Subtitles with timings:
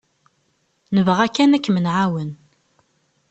[0.95, 2.31] Nebɣa kan ad kem-nεawen.